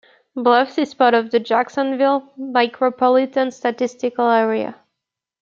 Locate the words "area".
4.31-4.77